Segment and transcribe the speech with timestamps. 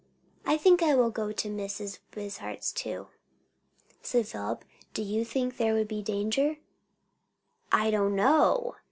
[0.47, 1.99] "I think I will go to Mrs.
[2.15, 3.09] Wishart's too,"
[4.01, 4.65] said Philip.
[4.95, 6.57] "Do you think there would be danger?"
[7.71, 8.77] "I don't know!"